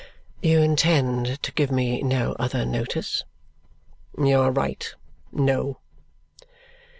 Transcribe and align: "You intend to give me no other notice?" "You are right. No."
"You 0.41 0.63
intend 0.63 1.43
to 1.43 1.51
give 1.51 1.69
me 1.71 2.01
no 2.01 2.31
other 2.39 2.65
notice?" 2.65 3.23
"You 4.17 4.39
are 4.39 4.49
right. 4.51 4.91
No." 5.31 5.77